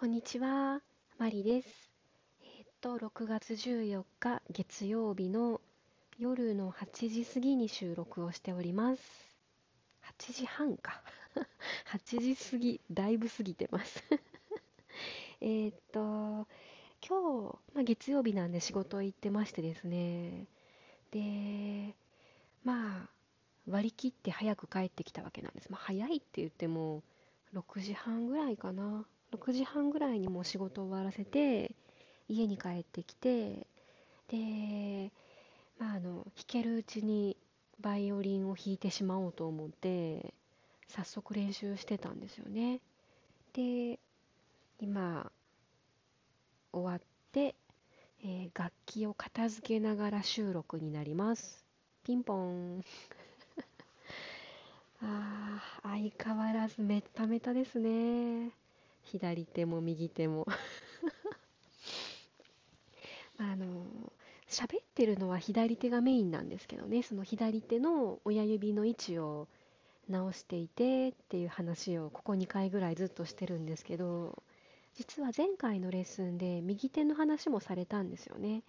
[0.00, 0.80] こんにちは、
[1.18, 1.68] マリです。
[2.42, 5.60] えっと、6月14日月曜日の
[6.18, 9.02] 夜の8時過ぎに収録をしております。
[10.18, 11.02] 8時半か。
[11.92, 14.02] 8時過ぎ、だいぶ過ぎてます。
[15.42, 16.48] えっと、
[17.06, 20.46] 今日、まあ、月曜日なんで仕事行ってましてですね。
[21.10, 21.94] で、
[22.64, 23.10] まあ、
[23.68, 25.70] 割り切って早く帰ってきたわけなんです。
[25.70, 27.02] まあ、早いって言っても、
[27.52, 29.06] 6時半ぐらいかな。
[29.30, 31.74] 6時半ぐらいにもう仕事を終わらせて、
[32.28, 33.66] 家に帰ってきて、
[34.28, 35.12] で、
[35.78, 37.36] まあ、あの、弾けるうちに
[37.80, 40.34] バイオリンを弾いてしまおうと思って、
[40.88, 42.80] 早速練習してたんですよね。
[43.52, 43.98] で、
[44.80, 45.30] 今、
[46.72, 47.54] 終わって、
[48.22, 51.64] えー楽器を片付けながら収録になります。
[52.04, 52.84] ピンポン。
[55.02, 58.52] ああ、相変わらずめっためたですね。
[59.10, 60.46] 左手も右手も。
[63.38, 63.84] あの、
[64.48, 69.48] 喋ってるのは左手がメインなんですけどね、その左手の親指の位置を
[70.08, 74.42] 直していてっていう話をここ2回ぐらいずっとしてるんですけど、
[74.94, 78.62] 実は前回のレッスンで右手の話もされたんですよね。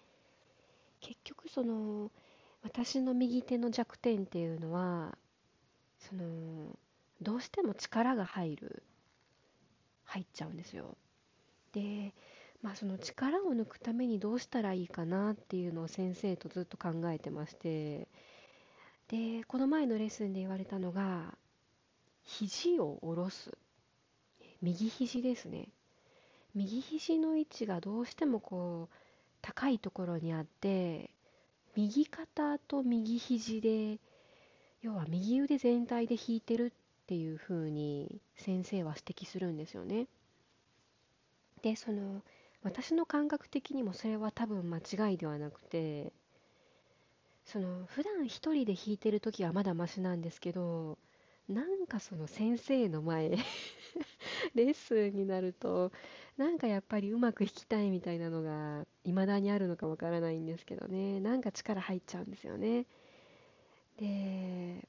[1.01, 2.09] 結局その
[2.63, 5.17] 私の右手の弱点っていうのは
[5.99, 6.23] その
[7.21, 8.83] どうしても力が入る
[10.11, 10.97] 入っちゃうんですよ。
[11.71, 12.13] で
[12.61, 18.07] まあその力を抜くためにどうしたらいいかなっていうのを先生とずっと考えてまして。
[19.07, 21.37] でこの前のレッスンで言われたのが
[22.23, 23.51] 肘を下ろす。
[24.61, 25.69] 右肘ですね。
[26.53, 28.95] 右肘の位置がどうしてもこう
[29.41, 31.09] 高いところにあって
[31.75, 33.99] 右肩と右肘で
[34.81, 36.73] 要は右腕全体で弾いてる
[37.11, 40.07] っていう風に先生は指摘するんですよね。
[41.61, 42.21] でその
[42.63, 46.13] 私の感覚的にもそれは多分間違いではなくて
[47.43, 50.97] その普段一人で弾いてる時はまだマシなんですけど
[51.49, 53.31] なんかその先生の前
[54.55, 55.91] レッスンになると
[56.37, 62.85] なんかやっぱりうまく弾きたいみたいなのが未だにあるのかわからないんですけどねなんか力入っちゃうんですよね
[63.97, 64.87] で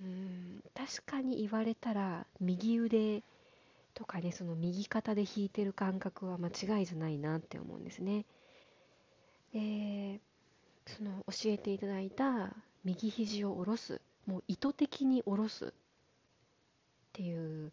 [0.00, 3.22] うん確かに言われたら右腕
[3.94, 8.24] とかねその右肩で弾いてる感覚は間違いじゃないなって思うんですね。
[9.52, 10.20] で
[10.86, 12.54] その教えていただいた
[12.84, 15.70] 右肘を下ろすもう意図的に下ろすっ
[17.12, 17.72] ていう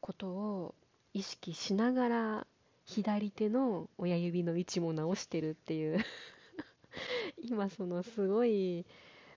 [0.00, 0.74] ことを
[1.14, 2.46] 意識しながら
[2.84, 6.04] 左手の親指の位置も直してるっていう。
[7.42, 8.84] 今そのすごい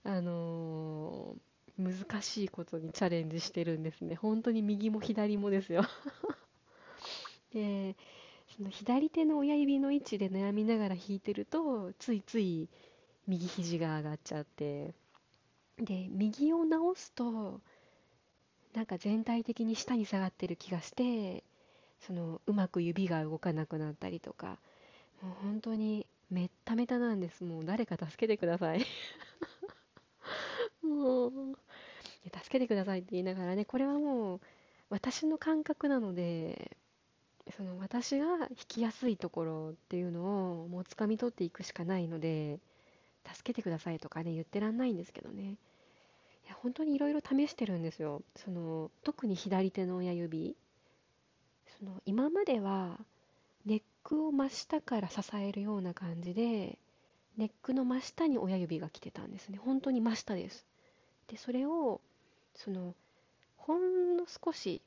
[0.04, 4.16] あのー難しいことにチャレンジしてるんですね。
[4.16, 5.84] 本当に右も左もですよ。
[7.54, 7.96] で
[8.56, 12.70] その左手の親指の位置で悩みながら弾いてるとついつい
[13.28, 14.94] 右肘が上がっちゃって。
[15.78, 17.60] で右を直すと
[18.74, 21.44] なんか全体的に下に下がってる気がして
[22.00, 24.58] そのうまく指が動かなくなったりとか。
[25.22, 27.44] もう本当にめっためたなんです。
[27.44, 28.86] もう誰か助けてください。
[30.84, 31.58] もう
[32.46, 34.40] 助けてくださいって言いながらねこれはもう
[34.92, 36.78] 私の感覚なので
[37.58, 42.60] その私が弾きやすいところっていうのをもう掴み取っていくしかないので
[43.34, 45.56] 助けてくださいとかね言ってらんないんですけどね。
[46.46, 48.22] いや本当にいろいろ試してるんですよ。
[48.36, 50.56] その特に左手の親指。
[51.80, 53.00] その今までは
[53.66, 56.78] ネックを真下から支えるような感じで
[57.38, 59.58] ネックの真下に親指が来てたんですね。
[59.58, 60.68] 本当に真下です。
[61.28, 62.02] でそれを
[62.56, 62.96] その
[63.58, 64.82] ほんの少し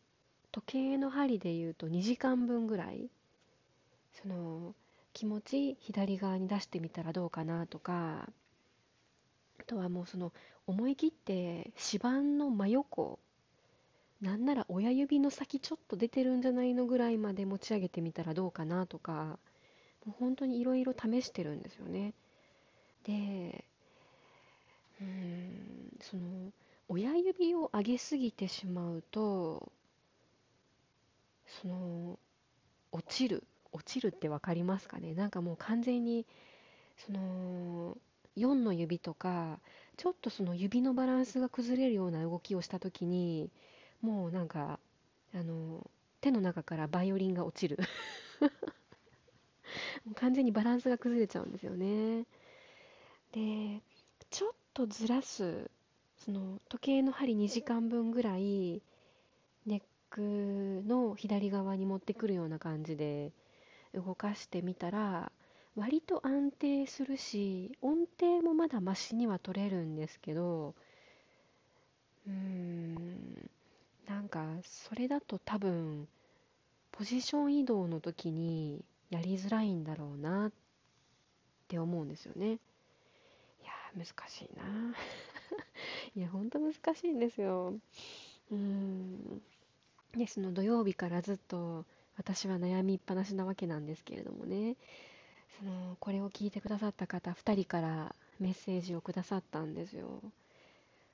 [0.51, 3.11] 時計の針でいうと2時間分ぐらい
[4.21, 4.75] その
[5.13, 8.29] 気持ち左側に出してみたらどうかなとか
[9.61, 10.33] あとはもうその
[10.67, 13.19] 思い切って指板の真横
[14.21, 19.39] なんなら親指の先ちょっと出てるんじゃないのぐらいまで持ち上げてみたらどうかなとか
[20.05, 22.15] もう本当にいろいろ試してるんですよね。
[23.05, 23.65] で
[25.01, 26.53] うんその
[26.89, 29.71] 親指を上げすぎてしまうと
[31.47, 32.19] その
[32.93, 35.15] 落ちる落ちるって分かりますかね？
[35.15, 36.27] なんかもう完全に
[36.99, 37.99] その
[38.37, 39.61] 4の指とか
[39.97, 43.51] ちょっとその指のバランスが崩れるような動きをした時に
[44.03, 44.79] もうなんか
[45.35, 45.89] あの
[46.21, 47.79] 手の中からバイオリンが落ちる。
[50.05, 52.25] もう完全にバランスが崩れちゃうんですよね。
[53.33, 53.81] で
[54.31, 55.71] ちょっとずらす
[56.25, 58.83] その時計の針2時間分ぐらい
[59.67, 63.33] ネックの左側に持ってくるような感じで
[63.95, 65.31] 動かしてみたら
[65.77, 70.75] 割と安定するし音程もまだマシには取れるんですけど
[72.27, 73.51] うーん
[74.09, 76.09] なんかそれだと多分
[76.93, 80.53] ポジション移動の時にやりづらいんだろうなっ
[81.69, 82.53] て思うんですよね。
[82.53, 82.59] い
[83.65, 84.65] や難しいな
[86.19, 87.75] いやほんと難しいんですよ。
[88.51, 89.41] うん。
[90.17, 91.85] でその土曜日からずっと
[92.17, 94.77] 私は悩みっぱなしなわけなんですけれどもね。
[95.61, 100.21] そのこれを聞いてくださった方2人からメッセージをくださったんですよ。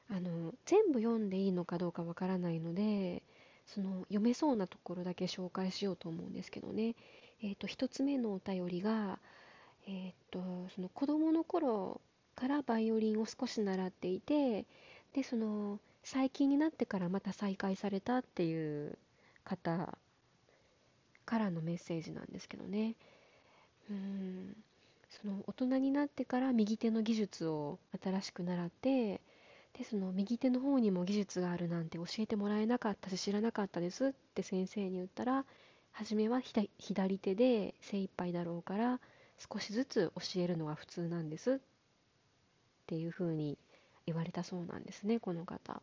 [0.09, 3.23] あの全部読んでいいのかどうかわからないので
[3.67, 6.95] その読めそうなところだけ紹介しようと思うんですけどね、
[7.43, 9.19] えーと、1つ目のお便りが、
[9.87, 10.41] えーと、
[10.75, 12.01] その子供の頃
[12.35, 14.67] からバイオリンを少し習っていて
[15.15, 18.99] でその最近になってからまた再開されたっていう
[19.45, 19.97] 方
[21.25, 22.95] からのメッセージなんですけどね。
[23.91, 24.57] うん。
[25.09, 29.21] その大人になってから右手の技術を新しく習って
[29.79, 35.45] でその右手の方にも技術があるなんて教えてもらえなかったし知らなかったですって先生に言ったら
[35.93, 36.41] 初めは
[36.79, 39.01] 左手で精一杯だろうから
[39.39, 41.59] 少しずつ教えるのが普通なんですっ
[42.87, 43.57] ていうふうに
[44.07, 45.83] 言われたそうなんですねこの方。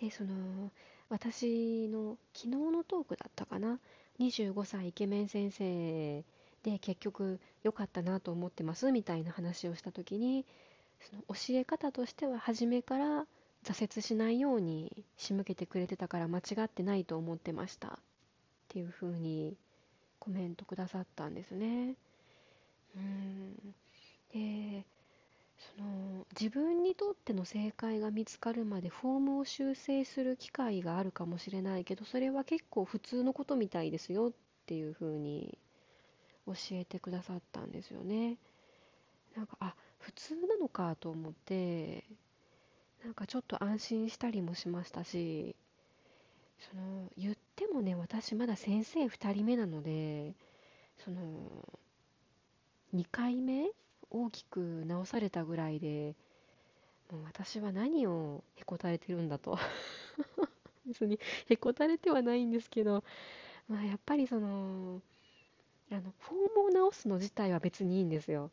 [0.00, 0.70] でその
[1.08, 3.78] 私の昨日のトークだったかな
[4.18, 6.24] ？25歳イケメン先生
[6.62, 10.44] で結局良かったなと思ってますみたいな話をした時に
[11.00, 13.26] その教え方としては初めから
[13.64, 17.88] 挫折しないように仕向けてくれてたから間違ってないと思ってました。
[17.88, 17.90] っ
[18.68, 19.56] ていう風に
[20.18, 21.94] コメントくださったんですね。
[22.96, 23.74] うん。
[24.32, 24.84] で
[25.76, 34.32] その自分にとっての正解が見つかるまでフォームを修正する機会があるかもしれないけどそれは結構普通のことみたいですよっ
[34.66, 35.58] ていう風に
[36.46, 38.36] 教えてくださったんですよね。
[39.36, 42.04] なんかあ普通なのかと思って
[43.04, 45.56] なんかちょっと安心したりもしましたし
[46.60, 50.34] その言ってもね私まだ先生2人目なので
[51.04, 51.20] その
[52.94, 53.70] 2回目
[54.14, 56.14] 大きく直されたぐらいで
[57.10, 59.58] もう私は何をへこたれてるんだと。
[60.86, 61.18] 別に
[61.48, 63.02] へこたれてはないんですけど、
[63.68, 65.00] まあ、やっぱりその
[65.90, 68.50] あのフォームを直すの自体は別にいいんですよ。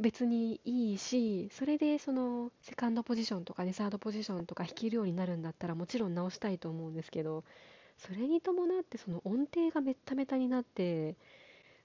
[0.00, 7.44] 別にいいしそれでそのセカンドポジションとかねサードポジションとか弾けるようになるんだったらもちろん直したいと思うんですけど
[7.98, 11.14] それに伴ってその音程がめっためたになって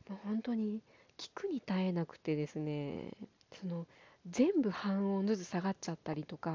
[0.09, 0.81] もう本当に
[1.17, 3.11] 聞くに耐えなくてですね
[3.59, 3.87] その
[4.29, 6.51] 全部半音ずつ下がっちゃったりとか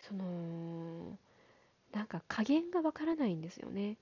[0.00, 1.18] その
[1.92, 3.96] なんか加減がわからないんですよね。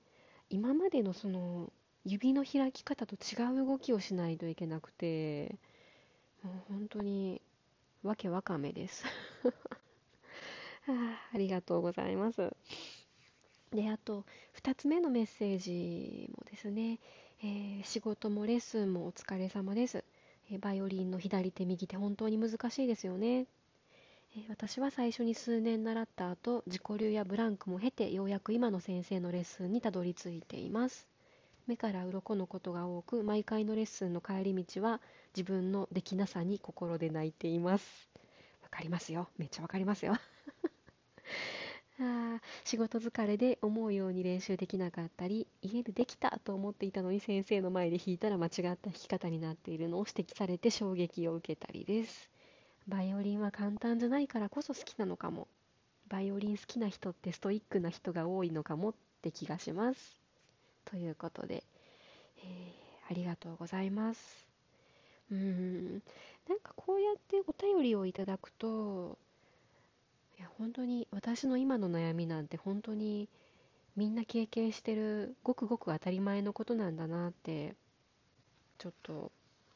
[0.49, 1.71] 今までのその
[2.05, 5.55] 指の開き方と違う動きをしないといけなくて
[6.43, 7.41] もう本当に
[8.03, 9.05] わけわかめです。
[10.87, 12.51] あありがとうございます。
[13.71, 14.25] であと
[14.61, 16.99] 2つ目のメッセージもですね
[17.43, 20.03] えー、仕事もレッスンもお疲れ様です、
[20.51, 23.47] えー、バイオリンの左手右手本当に難しいですよね、
[24.35, 31.07] えー、私は最初に数年習った後自己流やブランクも経てようやく今の先生のレッスンにたどり着いています。
[31.65, 34.99] 目から鱗のことが多く毎回のレッスンの帰り道は
[35.35, 38.09] 自分のできなさに心で泣いています。
[38.61, 39.29] わかりますよ。
[39.37, 40.15] めっちゃわかりますよ。
[42.03, 52.29] あ仕事疲れで思うように練習できなかったり家でできたと思っていたのに先生の前で弾いたら間違った弾き方になっているのを指摘されて衝撃を受けたりです。
[52.87, 55.47] バイオリンは簡単じゃないからこそ好きなのかも。
[56.09, 60.19] バイオリン好きな人ってストイックな人が多いのかもって気がします。
[60.85, 61.63] ということで、
[62.43, 64.47] えー、ありがとうございます。
[65.31, 66.01] うん。
[66.49, 69.17] なんかこうやってお便りをいただくと
[70.41, 73.29] や本当に私の今の悩みなんて本当に
[73.95, 77.75] みんな経験してるごくごく当たり前のことなんだなって
[78.77, 79.31] ちょっと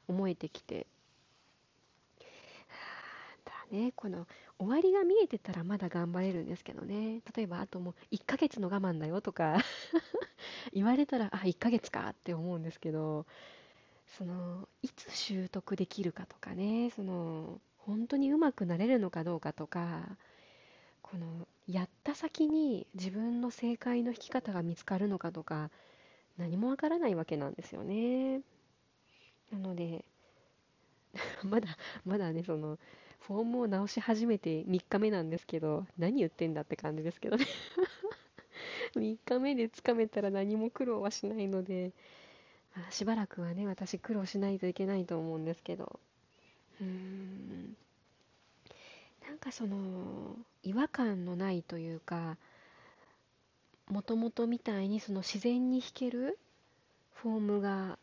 [0.07, 0.87] 思えてきて。
[3.45, 4.25] だねこの
[4.57, 7.21] 終わりが見えてたらまだ頑張れるんですけどね。
[7.35, 9.57] 例えばあともう1ヶ月の我慢だよとか
[10.73, 13.25] 言われたらあ1ヶ月かって思うんですけど
[14.17, 20.17] そのいつ習得できるかとかねその本当にうまくなれるのかどうかとか
[21.15, 25.69] このやった先に自分の正解の弾き方が見つかるのかとか
[26.37, 28.41] 何もわからないわけなんですよね。
[29.49, 30.03] なので
[31.45, 32.77] まだまだねその
[33.21, 37.45] フォームを直し始めて3日目なんですけど何言ってんだって感じですけどね。
[38.95, 41.93] 3日目でつかめたら何も苦労はしないので、
[42.89, 45.97] しばらくはね私苦労しないといけないと思うんですけど。
[46.81, 47.77] うーん。
[49.45, 52.35] かその違和感のないというか
[53.87, 56.39] もともとみたいにその自然に弾ける
[57.13, 57.99] フォームが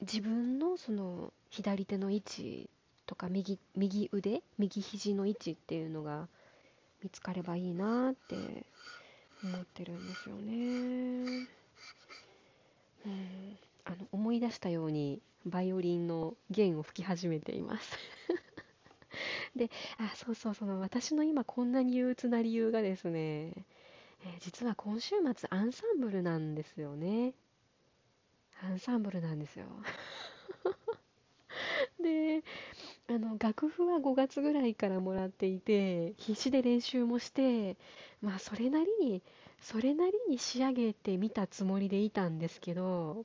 [0.00, 2.70] 自分のその左手の位置
[3.06, 6.28] とか右右腕右肘の位置っていうのが
[7.04, 8.64] 見つかればいいなって
[9.44, 11.46] 思ってるんですよね。
[13.04, 17.98] うんあの思い出したようにバイオリンの弦を吹き始めています
[19.62, 23.52] で、あ、そうそう、その私の今こんなに憂鬱な理由がですね、
[24.24, 27.34] え実は今週末アンサンブルなんですよね。
[28.62, 29.66] アンサンブルなんですよ。
[32.02, 32.42] で、
[33.08, 37.76] あの楽譜は5月ぐらいからもらっていて、必死で練習もして、
[38.20, 39.22] まあそれなりに、
[39.60, 43.24] それなりに仕上げてみたつもりでいたんですけど、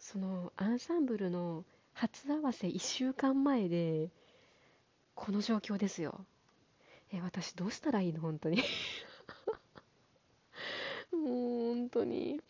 [0.00, 4.10] そのアンサンブルの初合わせ1週間前で、
[5.16, 6.24] この状況ですよ。
[7.12, 8.20] え、私どうしたらいいの？
[8.20, 8.58] 本当に。
[11.10, 12.40] もう本当に。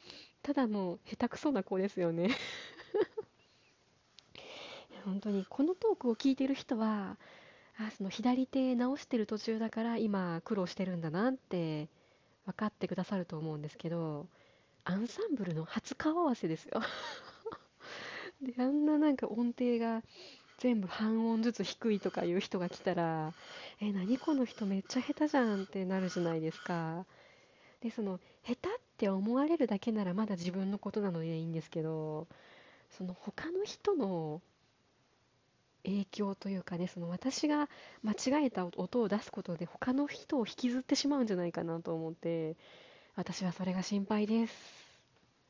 [0.43, 2.29] ただの下手くそな子ですよね。
[5.05, 7.17] 本当にこのトークを聞いてる人は、
[7.79, 11.89] あ、その左手直してる途中だから今苦労してるんだなって
[12.47, 14.27] 分かってくださると思うんですけど、
[14.85, 16.81] アンサンブルの初顔合わせですよ。
[18.43, 20.03] で、あんななんか音程が
[20.59, 23.33] 全部半音ずつ低いとかいう人が来たら、
[23.81, 27.05] え、何この人めっちゃ下手じゃんってなるじゃないですか。
[27.83, 32.27] で、その、下手って思われるだけならまだ自分のことなのでいいんですけど、
[32.91, 34.41] その他の人の
[35.85, 37.69] 影響というかね、その私が
[38.03, 42.57] 間違えた音を出すことで他の人を引きずってしまうんじゃないかなと思って、
[43.15, 44.86] 私はそれが心配です。